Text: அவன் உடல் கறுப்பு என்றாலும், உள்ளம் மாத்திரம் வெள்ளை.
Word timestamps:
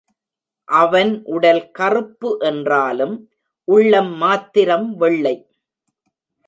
அவன் 0.67 1.11
உடல் 1.25 1.71
கறுப்பு 1.79 2.37
என்றாலும், 2.39 3.15
உள்ளம் 3.67 4.13
மாத்திரம் 4.15 4.95
வெள்ளை. 4.95 5.35